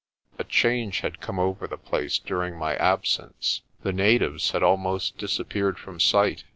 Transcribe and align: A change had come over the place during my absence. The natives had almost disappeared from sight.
A 0.39 0.43
change 0.43 1.01
had 1.01 1.21
come 1.21 1.37
over 1.37 1.67
the 1.67 1.77
place 1.77 2.17
during 2.17 2.57
my 2.57 2.75
absence. 2.77 3.61
The 3.83 3.93
natives 3.93 4.49
had 4.49 4.63
almost 4.63 5.19
disappeared 5.19 5.77
from 5.77 5.99
sight. 5.99 6.43